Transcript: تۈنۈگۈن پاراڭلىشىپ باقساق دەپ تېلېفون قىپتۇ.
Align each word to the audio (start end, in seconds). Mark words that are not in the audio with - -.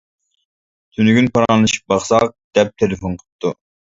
تۈنۈگۈن 0.97 1.27
پاراڭلىشىپ 1.35 1.93
باقساق 1.93 2.27
دەپ 2.59 2.71
تېلېفون 2.83 3.21
قىپتۇ. 3.21 3.53